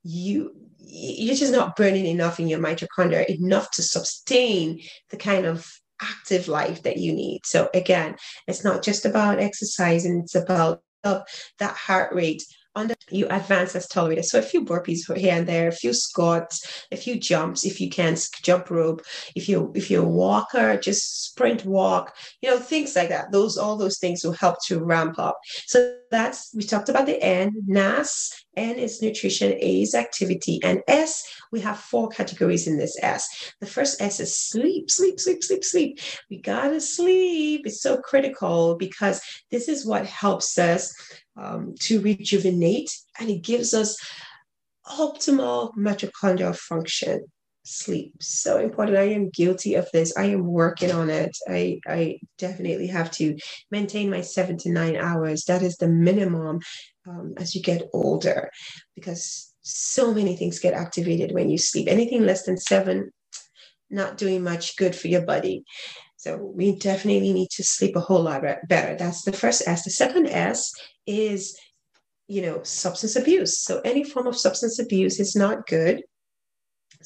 you 0.07 0.53
you're 0.79 1.35
just 1.35 1.51
not 1.51 1.75
burning 1.75 2.05
enough 2.05 2.39
in 2.39 2.47
your 2.47 2.59
mitochondria, 2.59 3.25
enough 3.25 3.69
to 3.71 3.83
sustain 3.83 4.81
the 5.09 5.17
kind 5.17 5.45
of 5.45 5.69
active 6.01 6.47
life 6.47 6.83
that 6.83 6.97
you 6.97 7.11
need. 7.11 7.41
So 7.45 7.69
again, 7.73 8.15
it's 8.47 8.63
not 8.63 8.83
just 8.83 9.05
about 9.05 9.39
exercising, 9.39 10.21
it's 10.21 10.35
about 10.35 10.81
that 11.03 11.75
heart 11.75 12.13
rate 12.13 12.43
under 12.77 12.93
you 13.09 13.27
advance 13.29 13.75
as 13.75 13.87
tolerated. 13.87 14.25
So 14.25 14.39
a 14.39 14.43
few 14.43 14.63
burpees 14.63 15.11
here 15.17 15.33
and 15.33 15.47
there, 15.47 15.67
a 15.67 15.71
few 15.71 15.93
squats, 15.93 16.85
a 16.91 16.95
few 16.95 17.19
jumps 17.19 17.65
if 17.65 17.81
you 17.81 17.89
can 17.89 18.15
jump 18.43 18.69
rope. 18.69 19.01
If 19.35 19.49
you 19.49 19.71
if 19.75 19.89
you're 19.89 20.05
a 20.05 20.07
walker, 20.07 20.77
just 20.77 21.25
sprint 21.25 21.65
walk, 21.65 22.15
you 22.41 22.49
know, 22.49 22.59
things 22.59 22.95
like 22.95 23.09
that. 23.09 23.31
Those 23.31 23.57
all 23.57 23.77
those 23.77 23.97
things 23.97 24.23
will 24.23 24.33
help 24.33 24.57
to 24.67 24.83
ramp 24.83 25.17
up. 25.17 25.37
So 25.65 25.97
that's 26.11 26.53
we 26.53 26.63
talked 26.63 26.89
about 26.89 27.07
the 27.07 27.21
N, 27.21 27.51
NAS, 27.65 28.31
N 28.57 28.77
is 28.77 29.01
nutrition, 29.01 29.53
A 29.53 29.81
is 29.81 29.95
activity, 29.95 30.59
and 30.63 30.81
S, 30.87 31.23
we 31.51 31.61
have 31.61 31.79
four 31.79 32.09
categories 32.09 32.67
in 32.67 32.77
this 32.77 32.97
S. 33.01 33.53
The 33.61 33.67
first 33.67 34.01
S 34.01 34.19
is 34.19 34.37
sleep, 34.37 34.91
sleep, 34.91 35.19
sleep, 35.19 35.43
sleep, 35.43 35.63
sleep. 35.63 35.99
We 36.29 36.41
gotta 36.41 36.81
sleep. 36.81 37.61
It's 37.65 37.81
so 37.81 37.97
critical 37.97 38.75
because 38.75 39.21
this 39.51 39.69
is 39.69 39.85
what 39.85 40.05
helps 40.05 40.57
us 40.57 40.93
um, 41.37 41.75
to 41.81 42.01
rejuvenate 42.01 42.91
and 43.19 43.29
it 43.29 43.43
gives 43.43 43.73
us 43.73 43.95
optimal 44.87 45.73
mitochondrial 45.77 46.55
function 46.55 47.25
sleep 47.67 48.13
so 48.21 48.59
important 48.59 48.97
i 48.97 49.03
am 49.03 49.29
guilty 49.29 49.75
of 49.75 49.87
this 49.91 50.15
i 50.17 50.23
am 50.23 50.45
working 50.45 50.91
on 50.91 51.09
it 51.09 51.35
i 51.49 51.79
i 51.87 52.17
definitely 52.37 52.87
have 52.87 53.11
to 53.11 53.35
maintain 53.71 54.09
my 54.09 54.21
seven 54.21 54.57
to 54.57 54.71
nine 54.71 54.95
hours 54.95 55.43
that 55.45 55.61
is 55.61 55.75
the 55.77 55.87
minimum 55.87 56.59
um, 57.07 57.33
as 57.37 57.55
you 57.55 57.61
get 57.61 57.83
older 57.93 58.49
because 58.95 59.53
so 59.67 60.13
many 60.13 60.35
things 60.35 60.59
get 60.59 60.73
activated 60.73 61.33
when 61.33 61.49
you 61.49 61.57
sleep. 61.57 61.87
Anything 61.89 62.25
less 62.25 62.43
than 62.43 62.57
seven, 62.57 63.11
not 63.89 64.17
doing 64.17 64.41
much 64.41 64.77
good 64.77 64.95
for 64.95 65.09
your 65.09 65.25
body. 65.25 65.63
So 66.15 66.37
we 66.37 66.77
definitely 66.77 67.33
need 67.33 67.49
to 67.51 67.63
sleep 67.63 67.95
a 67.95 67.99
whole 67.99 68.23
lot 68.23 68.43
better. 68.67 68.95
That's 68.95 69.23
the 69.23 69.33
first 69.33 69.67
S. 69.67 69.83
The 69.83 69.91
second 69.91 70.27
S 70.27 70.71
is, 71.05 71.57
you 72.27 72.41
know, 72.41 72.63
substance 72.63 73.17
abuse. 73.17 73.59
So 73.61 73.81
any 73.83 74.03
form 74.03 74.25
of 74.25 74.37
substance 74.37 74.79
abuse 74.79 75.19
is 75.19 75.35
not 75.35 75.67
good. 75.67 76.01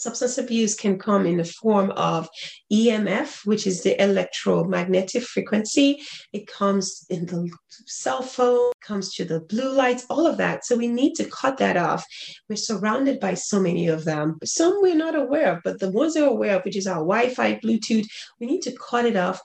Substance 0.01 0.39
abuse 0.39 0.74
can 0.74 0.98
come 0.98 1.27
in 1.27 1.38
the 1.38 1.43
form 1.43 1.91
of 1.91 2.27
EMF, 2.74 3.46
which 3.46 3.67
is 3.67 3.84
the 3.84 4.01
electromagnetic 4.01 5.22
frequency. 5.22 6.01
It 6.34 6.48
comes 6.48 7.05
in 7.12 7.27
the 7.27 7.51
cell 7.86 8.24
phone, 8.24 8.72
comes 8.84 9.13
to 9.13 9.25
the 9.25 9.41
blue 9.41 9.72
lights, 9.72 10.08
all 10.10 10.25
of 10.25 10.38
that. 10.38 10.65
So 10.65 10.75
we 10.75 10.88
need 10.88 11.13
to 11.17 11.25
cut 11.25 11.58
that 11.58 11.77
off. 11.77 12.03
We're 12.50 12.55
surrounded 12.55 13.20
by 13.20 13.36
so 13.36 13.60
many 13.60 13.89
of 13.89 14.03
them. 14.03 14.39
Some 14.43 14.81
we're 14.81 14.96
not 14.96 15.15
aware 15.15 15.53
of, 15.53 15.60
but 15.63 15.79
the 15.79 15.91
ones 15.91 16.15
we're 16.15 16.25
aware 16.25 16.58
of, 16.58 16.65
which 16.65 16.77
is 16.77 16.88
our 16.88 17.03
Wi-Fi, 17.05 17.60
Bluetooth, 17.63 18.08
we 18.39 18.48
need 18.48 18.63
to 18.63 18.75
cut 18.89 19.05
it 19.05 19.15
off 19.15 19.39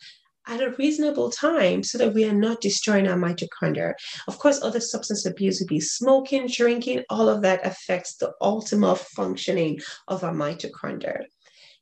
at 0.47 0.63
a 0.63 0.75
reasonable 0.79 1.31
time 1.31 1.83
so 1.83 1.99
that 1.99 2.15
we 2.15 2.25
are 2.25 2.35
not 2.35 2.61
destroying 2.61 3.09
our 3.09 3.19
mitochondria. 3.19 3.95
Of 4.29 4.39
course, 4.39 4.63
other 4.63 4.81
substance 4.81 5.27
abuse 5.27 5.61
would 5.61 5.69
be 5.69 5.81
smoking, 5.81 6.47
drinking, 6.49 7.03
all 7.11 7.29
of 7.29 7.43
that 7.43 7.67
affects 7.67 8.17
the 8.17 8.33
ultimate 8.41 8.99
functioning 8.99 9.81
of 10.09 10.25
our 10.25 10.35
mitochondria. 10.35 11.25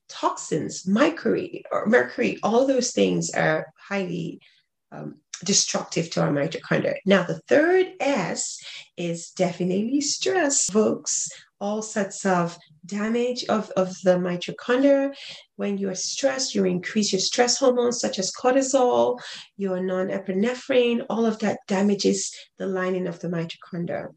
Toxins, 0.08 0.86
mercury, 0.86 1.64
or 1.70 1.86
mercury, 1.86 2.38
all 2.42 2.66
those 2.66 2.92
things 2.92 3.30
are 3.30 3.66
highly 3.88 4.40
um, 4.92 5.20
destructive 5.44 6.10
to 6.10 6.22
our 6.22 6.30
mitochondria. 6.30 6.94
Now, 7.06 7.24
the 7.24 7.40
third 7.48 7.92
S 8.00 8.58
is 8.96 9.30
definitely 9.30 10.00
stress, 10.00 10.66
folks 10.66 11.28
all 11.64 11.80
sorts 11.80 12.26
of 12.26 12.58
damage 12.84 13.44
of, 13.44 13.70
of 13.70 13.88
the 14.02 14.18
mitochondria. 14.18 15.14
When 15.56 15.78
you're 15.78 15.94
stressed, 15.94 16.54
you 16.54 16.66
increase 16.66 17.10
your 17.12 17.20
stress 17.20 17.56
hormones 17.58 18.00
such 18.00 18.18
as 18.18 18.30
cortisol, 18.32 19.18
your 19.56 19.78
norepinephrine, 19.78 21.06
all 21.08 21.24
of 21.24 21.38
that 21.38 21.60
damages 21.66 22.30
the 22.58 22.66
lining 22.66 23.06
of 23.06 23.18
the 23.20 23.28
mitochondria. 23.28 24.08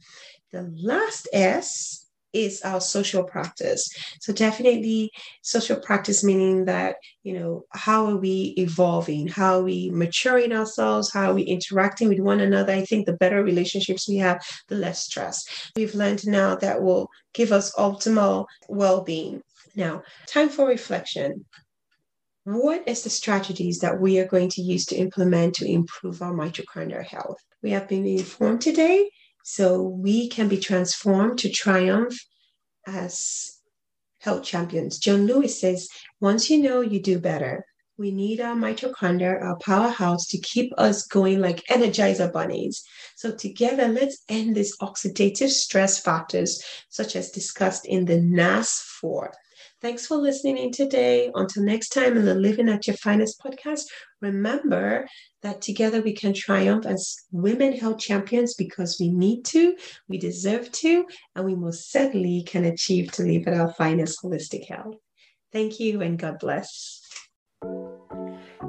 The 0.52 0.70
last 0.76 1.30
S 1.32 2.07
is 2.34 2.62
our 2.62 2.82
social 2.82 3.24
practice. 3.24 3.90
So 4.22 4.34
definitely 4.34 5.12
social 5.42 5.80
practice 5.80 6.24
meaning 6.24 6.66
that, 6.66 6.98
you 7.24 7.40
know, 7.40 7.64
how 7.72 8.06
are 8.06 8.18
we 8.18 8.54
evolving? 8.58 9.28
How 9.28 9.60
are 9.60 9.64
we 9.64 9.90
maturing 9.92 10.54
ourselves? 10.54 11.12
How 11.12 11.32
are 11.32 11.34
we 11.34 11.44
interacting 11.44 12.10
with 12.10 12.20
one 12.20 12.40
another? 12.40 12.74
I 12.74 12.86
think 12.86 13.06
the 13.06 13.14
better 13.14 13.44
relationships 13.44 14.08
we 14.08 14.18
have, 14.18 14.42
the 14.68 14.76
less 14.76 15.04
stress. 15.04 15.44
We've 15.76 15.96
learned 15.96 16.28
now 16.28 16.56
that 16.56 16.82
will 16.82 17.10
give 17.34 17.52
us 17.52 17.74
optimal 17.76 18.46
well-being. 18.68 19.42
Now, 19.76 20.04
time 20.28 20.50
for 20.50 20.68
reflection. 20.68 21.46
What 22.44 22.88
is 22.88 23.04
the 23.04 23.10
strategies 23.10 23.80
that 23.80 24.00
we 24.00 24.20
are 24.20 24.26
going 24.26 24.50
to 24.52 24.62
use 24.62 24.86
to 24.86 24.96
implement 24.96 25.56
to 25.56 25.70
improve 25.70 26.22
our 26.22 26.34
mitochondrial 26.34 27.06
health? 27.06 27.38
We 27.62 27.72
have 27.72 27.90
been 27.90 28.06
informed 28.06 28.62
today 28.62 29.10
so 29.50 29.82
we 29.82 30.28
can 30.28 30.50
be 30.50 30.58
transformed 30.58 31.40
to 31.40 31.50
triumph 31.50 32.20
as 32.86 33.60
health 34.20 34.44
champions. 34.44 35.00
John 35.00 35.26
Lewis 35.26 35.62
says, 35.62 35.88
once 36.20 36.50
you 36.50 36.62
know, 36.62 36.82
you 36.82 37.02
do 37.02 37.18
better. 37.18 37.66
We 37.98 38.12
need 38.12 38.42
our 38.42 38.56
mitochondria, 38.56 39.42
our 39.42 39.58
powerhouse, 39.60 40.28
to 40.28 40.38
keep 40.38 40.74
us 40.78 41.08
going 41.08 41.40
like 41.40 41.66
energizer 41.68 42.32
bunnies. 42.32 42.84
So, 43.16 43.34
together, 43.34 43.88
let's 43.88 44.22
end 44.28 44.58
these 44.58 44.78
oxidative 44.80 45.50
stress 45.50 45.98
factors, 45.98 46.62
such 46.90 47.16
as 47.16 47.32
discussed 47.32 47.86
in 47.86 48.04
the 48.04 48.20
NAS 48.20 48.82
4. 49.00 49.32
Thanks 49.80 50.08
for 50.08 50.18
listening 50.18 50.58
in 50.58 50.72
today. 50.72 51.30
Until 51.36 51.64
next 51.64 51.90
time 51.90 52.18
in 52.18 52.26
the 52.26 52.34
Living 52.34 52.68
at 52.68 52.88
Your 52.88 52.96
Finest 52.98 53.40
podcast, 53.40 53.84
remember 54.22 55.08
that 55.44 55.62
together 55.62 56.02
we 56.02 56.14
can 56.14 56.34
triumph 56.34 56.88
as 56.88 57.16
women 57.32 57.74
health 57.74 58.00
champions 58.00 58.56
because 58.56 58.98
we 59.00 59.10
need 59.10 59.46
to, 59.46 59.76
we 60.08 60.18
deserve 60.18 60.72
to, 60.72 61.06
and 61.36 61.46
we 61.46 61.54
most 61.54 61.92
certainly 61.92 62.44
can 62.48 62.66
achieve 62.66 63.12
to 63.12 63.24
live 63.24 63.48
at 63.48 63.54
our 63.54 63.72
finest 63.74 64.20
holistic 64.24 64.68
health. 64.68 64.96
Thank 65.54 65.80
you 65.80 66.02
and 66.02 66.18
God 66.18 66.40
bless. 66.40 66.97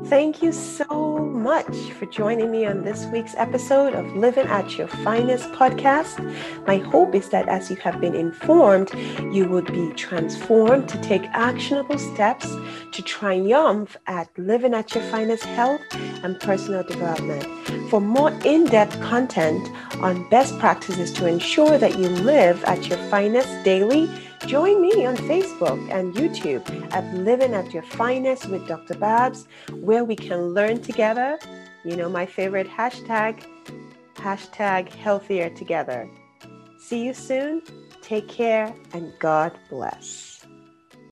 Thank 0.06 0.42
you 0.42 0.52
so 0.52 1.18
much 1.18 1.76
for 1.98 2.06
joining 2.06 2.50
me 2.50 2.64
on 2.64 2.82
this 2.82 3.04
week's 3.06 3.34
episode 3.36 3.94
of 3.94 4.06
Living 4.16 4.46
at 4.46 4.78
Your 4.78 4.88
Finest 4.88 5.50
podcast. 5.52 6.18
My 6.66 6.78
hope 6.78 7.14
is 7.14 7.28
that 7.28 7.46
as 7.48 7.68
you 7.68 7.76
have 7.76 8.00
been 8.00 8.14
informed, 8.14 8.90
you 9.32 9.46
would 9.48 9.66
be 9.66 9.92
transformed 9.94 10.88
to 10.88 11.00
take 11.02 11.24
actionable 11.32 11.98
steps 11.98 12.46
to 12.92 13.02
triumph 13.02 13.96
at 14.06 14.30
living 14.38 14.72
at 14.72 14.94
your 14.94 15.04
finest 15.04 15.44
health 15.44 15.82
and 15.92 16.40
personal 16.40 16.84
development. 16.84 17.44
For 17.90 18.00
more 18.00 18.30
in 18.44 18.64
depth 18.64 18.98
content 19.02 19.68
on 19.96 20.28
best 20.30 20.58
practices 20.58 21.12
to 21.14 21.26
ensure 21.26 21.76
that 21.76 21.98
you 21.98 22.08
live 22.08 22.64
at 22.64 22.86
your 22.86 22.98
finest 23.08 23.48
daily, 23.64 24.08
Join 24.48 24.80
me 24.80 25.04
on 25.04 25.14
Facebook 25.14 25.78
and 25.90 26.14
YouTube 26.14 26.64
at 26.94 27.04
Living 27.12 27.52
at 27.52 27.74
Your 27.74 27.82
Finest 27.82 28.46
with 28.46 28.66
Dr. 28.66 28.94
Babs, 28.94 29.46
where 29.74 30.04
we 30.04 30.16
can 30.16 30.54
learn 30.54 30.80
together. 30.80 31.38
You 31.84 31.96
know, 31.96 32.08
my 32.08 32.24
favorite 32.24 32.66
hashtag, 32.66 33.44
hashtag 34.14 34.88
healthier 34.88 35.50
together. 35.50 36.08
See 36.78 37.04
you 37.04 37.12
soon. 37.12 37.60
Take 38.00 38.26
care 38.26 38.74
and 38.94 39.12
God 39.18 39.52
bless. 39.68 40.27